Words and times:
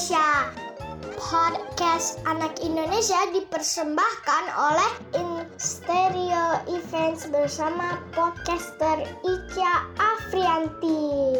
Indonesia. 0.00 0.48
Podcast 1.20 2.24
Anak 2.24 2.56
Indonesia 2.64 3.20
dipersembahkan 3.36 4.44
oleh 4.48 4.92
In 5.12 5.44
Stereo 5.60 6.56
Events 6.72 7.28
bersama 7.28 8.00
podcaster 8.16 9.04
Ica 9.20 9.72
Afrianti. 10.00 11.36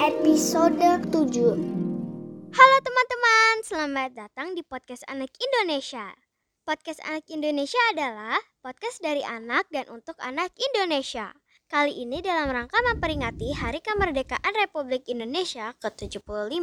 Episode 0.00 1.04
7 1.12 2.56
Halo 2.56 2.76
teman-teman, 2.80 3.54
selamat 3.68 4.10
datang 4.16 4.56
di 4.56 4.64
podcast 4.64 5.04
Anak 5.12 5.28
Indonesia. 5.36 6.16
Podcast 6.64 7.04
Anak 7.04 7.28
Indonesia 7.28 7.84
adalah 7.92 8.40
podcast 8.64 9.04
dari 9.04 9.20
anak 9.20 9.68
dan 9.68 9.84
untuk 9.92 10.16
anak 10.24 10.48
Indonesia. 10.72 11.43
Kali 11.74 12.06
ini 12.06 12.22
dalam 12.22 12.54
rangka 12.54 12.78
memperingati 12.86 13.50
Hari 13.50 13.82
Kemerdekaan 13.82 14.54
Republik 14.62 15.10
Indonesia 15.10 15.74
ke-75, 15.82 16.62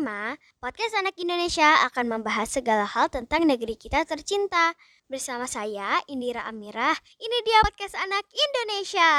podcast 0.56 0.94
Anak 1.04 1.20
Indonesia 1.20 1.84
akan 1.84 2.16
membahas 2.16 2.48
segala 2.48 2.88
hal 2.88 3.12
tentang 3.12 3.44
negeri 3.44 3.76
kita 3.76 4.08
tercinta. 4.08 4.72
Bersama 5.12 5.52
saya, 5.52 6.00
Indira 6.08 6.48
Amirah, 6.48 6.96
ini 7.20 7.38
dia 7.44 7.60
podcast 7.60 8.00
Anak 8.00 8.24
Indonesia. 8.32 9.12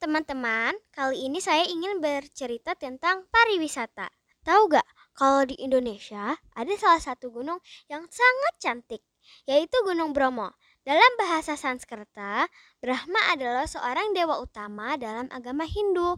Teman-teman, 0.00 0.72
kali 0.96 1.28
ini 1.28 1.44
saya 1.44 1.68
ingin 1.68 2.00
bercerita 2.00 2.72
tentang 2.72 3.28
pariwisata. 3.28 4.08
Tahu 4.48 4.80
gak, 4.80 4.88
kalau 5.12 5.44
di 5.44 5.60
Indonesia 5.60 6.40
ada 6.56 6.72
salah 6.80 7.04
satu 7.04 7.28
gunung 7.28 7.60
yang 7.92 8.08
sangat 8.08 8.54
cantik, 8.56 9.04
yaitu 9.44 9.76
Gunung 9.84 10.16
Bromo. 10.16 10.56
Dalam 10.80 11.12
bahasa 11.20 11.60
Sanskerta, 11.60 12.48
Brahma 12.80 13.20
adalah 13.36 13.68
seorang 13.68 14.16
dewa 14.16 14.40
utama 14.40 14.96
dalam 14.96 15.28
agama 15.28 15.68
Hindu. 15.68 16.16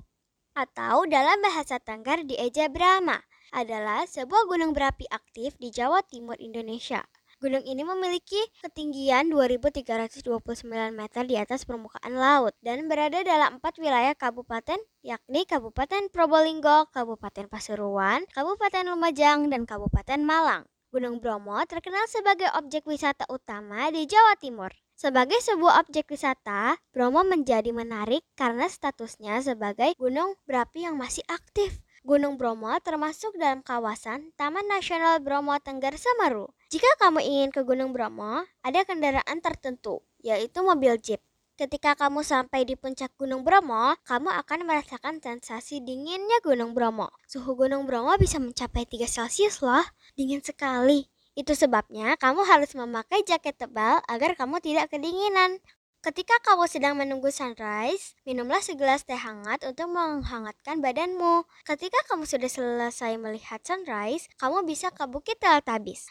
Atau 0.55 1.11
dalam 1.11 1.43
bahasa 1.43 1.83
Tengger 1.83 2.23
dieja 2.23 2.71
Brahma, 2.71 3.19
adalah 3.51 4.07
sebuah 4.07 4.47
gunung 4.47 4.71
berapi 4.71 5.11
aktif 5.11 5.59
di 5.59 5.75
Jawa 5.75 6.07
Timur 6.07 6.39
Indonesia. 6.39 7.03
Gunung 7.43 7.67
ini 7.67 7.83
memiliki 7.83 8.39
ketinggian 8.63 9.35
2329 9.35 10.63
meter 10.95 11.27
di 11.27 11.35
atas 11.35 11.67
permukaan 11.67 12.15
laut 12.15 12.55
dan 12.63 12.87
berada 12.87 13.19
dalam 13.27 13.59
empat 13.59 13.83
wilayah 13.83 14.15
kabupaten 14.15 14.79
yakni 15.03 15.43
Kabupaten 15.43 16.07
Probolinggo, 16.07 16.87
Kabupaten 16.95 17.51
Pasuruan, 17.51 18.23
Kabupaten 18.31 18.95
Lumajang, 18.95 19.51
dan 19.51 19.67
Kabupaten 19.67 20.23
Malang. 20.23 20.71
Gunung 20.93 21.25
Bromo 21.25 21.57
terkenal 21.65 22.05
sebagai 22.05 22.53
objek 22.53 22.85
wisata 22.85 23.25
utama 23.33 23.89
di 23.89 24.05
Jawa 24.05 24.37
Timur. 24.37 24.77
Sebagai 24.93 25.41
sebuah 25.41 25.81
objek 25.81 26.13
wisata, 26.13 26.77
Bromo 26.93 27.25
menjadi 27.25 27.73
menarik 27.73 28.21
karena 28.37 28.69
statusnya 28.69 29.41
sebagai 29.41 29.97
gunung 29.97 30.37
berapi 30.45 30.85
yang 30.85 31.01
masih 31.01 31.25
aktif. 31.33 31.81
Gunung 32.05 32.37
Bromo 32.37 32.77
termasuk 32.85 33.33
dalam 33.41 33.65
kawasan 33.65 34.37
Taman 34.37 34.69
Nasional 34.69 35.25
Bromo 35.25 35.57
Tengger 35.65 35.97
Semeru. 35.97 36.53
Jika 36.69 36.85
kamu 37.01 37.25
ingin 37.25 37.49
ke 37.57 37.65
Gunung 37.65 37.97
Bromo, 37.97 38.45
ada 38.61 38.85
kendaraan 38.85 39.41
tertentu, 39.41 40.05
yaitu 40.21 40.61
mobil 40.61 41.01
jeep. 41.01 41.25
Ketika 41.63 41.95
kamu 41.95 42.27
sampai 42.27 42.67
di 42.67 42.75
puncak 42.75 43.15
Gunung 43.15 43.47
Bromo, 43.47 43.95
kamu 44.03 44.35
akan 44.35 44.67
merasakan 44.67 45.23
sensasi 45.23 45.79
dinginnya 45.79 46.43
Gunung 46.43 46.75
Bromo. 46.75 47.07
Suhu 47.31 47.55
Gunung 47.55 47.87
Bromo 47.87 48.19
bisa 48.19 48.43
mencapai 48.43 48.83
3 48.83 49.07
Celcius 49.07 49.63
loh, 49.63 49.87
dingin 50.19 50.43
sekali. 50.43 51.07
Itu 51.39 51.55
sebabnya 51.55 52.19
kamu 52.19 52.43
harus 52.51 52.75
memakai 52.75 53.23
jaket 53.23 53.63
tebal 53.63 54.03
agar 54.11 54.35
kamu 54.35 54.59
tidak 54.59 54.91
kedinginan. 54.91 55.63
Ketika 56.03 56.35
kamu 56.43 56.67
sedang 56.67 56.99
menunggu 56.99 57.31
sunrise, 57.31 58.19
minumlah 58.27 58.59
segelas 58.59 59.07
teh 59.07 59.15
hangat 59.15 59.63
untuk 59.63 59.87
menghangatkan 59.87 60.83
badanmu. 60.83 61.47
Ketika 61.63 62.03
kamu 62.11 62.27
sudah 62.27 62.51
selesai 62.51 63.15
melihat 63.23 63.63
sunrise, 63.63 64.27
kamu 64.35 64.67
bisa 64.67 64.91
ke 64.91 65.07
Bukit 65.07 65.39
Teltabis. 65.39 66.11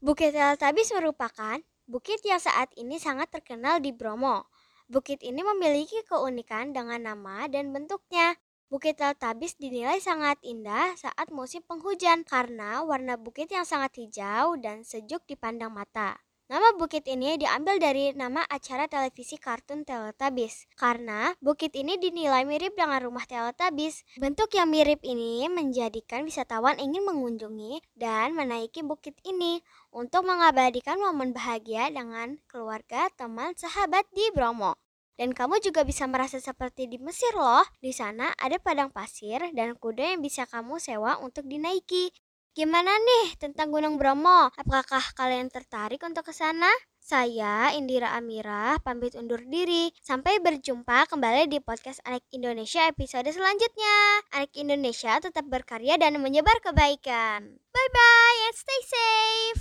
Bukit 0.00 0.32
Teltabis 0.32 0.88
merupakan 0.96 1.60
bukit 1.84 2.18
yang 2.26 2.42
saat 2.42 2.72
ini 2.80 2.98
sangat 2.98 3.30
terkenal 3.30 3.78
di 3.78 3.94
Bromo. 3.94 4.48
Bukit 4.86 5.18
ini 5.22 5.42
memiliki 5.42 6.02
keunikan 6.06 6.70
dengan 6.70 7.02
nama 7.02 7.50
dan 7.50 7.74
bentuknya. 7.74 8.38
Bukit 8.66 8.98
Teltabis 8.98 9.54
dinilai 9.58 10.02
sangat 10.02 10.38
indah 10.42 10.94
saat 10.98 11.30
musim 11.30 11.62
penghujan 11.62 12.26
karena 12.26 12.82
warna 12.82 13.14
bukit 13.14 13.46
yang 13.50 13.66
sangat 13.66 13.94
hijau 13.98 14.58
dan 14.58 14.82
sejuk 14.82 15.22
dipandang 15.26 15.70
mata. 15.70 16.25
Nama 16.46 16.78
bukit 16.78 17.02
ini 17.10 17.34
diambil 17.42 17.82
dari 17.82 18.14
nama 18.14 18.38
acara 18.46 18.86
televisi 18.86 19.34
kartun 19.34 19.82
Teletubbies 19.82 20.70
karena 20.78 21.34
bukit 21.42 21.74
ini 21.74 21.98
dinilai 21.98 22.46
mirip 22.46 22.78
dengan 22.78 23.02
rumah 23.02 23.26
Teletubbies. 23.26 24.06
Bentuk 24.14 24.54
yang 24.54 24.70
mirip 24.70 25.02
ini 25.02 25.50
menjadikan 25.50 26.22
wisatawan 26.22 26.78
ingin 26.78 27.02
mengunjungi 27.02 27.82
dan 27.98 28.38
menaiki 28.38 28.86
bukit 28.86 29.18
ini 29.26 29.58
untuk 29.90 30.22
mengabadikan 30.22 31.02
momen 31.02 31.34
bahagia 31.34 31.90
dengan 31.90 32.38
keluarga, 32.46 33.10
teman, 33.18 33.58
sahabat 33.58 34.06
di 34.14 34.30
Bromo. 34.30 34.78
Dan 35.18 35.34
kamu 35.34 35.58
juga 35.58 35.82
bisa 35.82 36.06
merasa 36.06 36.38
seperti 36.38 36.86
di 36.86 37.02
Mesir 37.02 37.34
loh. 37.34 37.66
Di 37.82 37.90
sana 37.90 38.30
ada 38.38 38.62
padang 38.62 38.94
pasir 38.94 39.42
dan 39.50 39.74
kuda 39.74 40.14
yang 40.14 40.22
bisa 40.22 40.46
kamu 40.46 40.78
sewa 40.78 41.18
untuk 41.18 41.48
dinaiki. 41.50 42.14
Gimana 42.56 42.88
nih 42.88 43.36
tentang 43.36 43.68
Gunung 43.68 44.00
Bromo? 44.00 44.48
Apakah 44.56 45.04
kalian 45.12 45.52
tertarik 45.52 46.00
untuk 46.00 46.24
ke 46.24 46.32
sana? 46.32 46.72
Saya 46.96 47.76
Indira 47.76 48.16
Amira 48.16 48.80
pamit 48.80 49.12
undur 49.12 49.44
diri. 49.44 49.92
Sampai 50.00 50.40
berjumpa 50.40 51.04
kembali 51.04 51.52
di 51.52 51.60
podcast 51.60 52.00
Anak 52.08 52.24
Indonesia 52.32 52.88
episode 52.88 53.28
selanjutnya. 53.28 54.24
Anak 54.32 54.56
Indonesia 54.56 55.20
tetap 55.20 55.44
berkarya 55.52 56.00
dan 56.00 56.16
menyebar 56.16 56.56
kebaikan. 56.64 57.60
Bye 57.60 57.90
bye 57.92 58.38
and 58.48 58.56
stay 58.56 58.82
safe. 58.88 59.60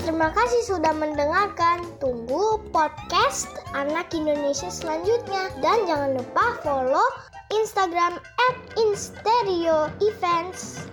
Terima 0.00 0.32
kasih 0.32 0.62
sudah 0.64 0.96
mendengarkan. 0.96 1.84
Tunggu 2.00 2.64
podcast 2.72 3.52
Anak 3.76 4.16
Indonesia 4.16 4.72
selanjutnya. 4.72 5.52
Dan 5.60 5.84
jangan 5.84 6.16
lupa 6.16 6.56
follow 6.64 7.04
Instagram 7.52 8.18
in 8.76 8.96
stereo 8.96 9.90
events. 10.00 10.86